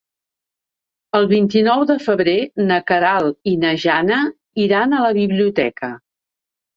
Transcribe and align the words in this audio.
El 1.17 1.27
vint-i-nou 1.33 1.83
de 1.91 1.97
febrer 2.05 2.33
na 2.71 2.79
Queralt 2.91 3.51
i 3.51 3.53
na 3.65 3.73
Jana 3.83 4.17
iran 4.65 4.97
a 4.97 5.03
la 5.05 5.13
biblioteca. 5.19 5.91